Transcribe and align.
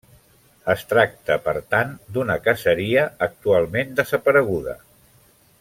Es 0.73 0.79
tracta, 0.93 1.37
per 1.49 1.53
tant, 1.75 1.93
d'una 2.17 2.39
caseria 2.49 3.07
actualment 3.29 3.97
desapareguda. 4.03 4.79